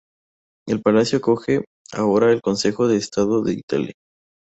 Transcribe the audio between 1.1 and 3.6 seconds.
acoge ahora el Consejo de Estado de